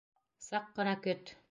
Саҡ 0.45 0.73
ҡына 0.81 0.97
көт! 1.07 1.37